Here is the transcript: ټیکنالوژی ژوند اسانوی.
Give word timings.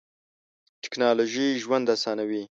ټیکنالوژی 0.81 1.47
ژوند 1.63 1.85
اسانوی. 1.95 2.39